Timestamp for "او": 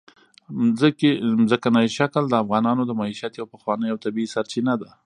3.91-3.97